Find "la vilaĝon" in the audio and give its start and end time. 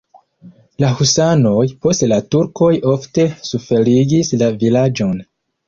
4.43-5.25